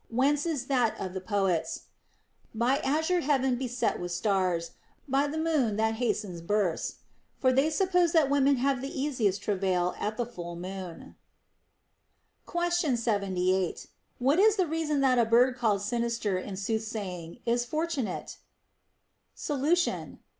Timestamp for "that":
0.65-0.99, 5.75-5.93, 8.13-8.27, 15.01-15.19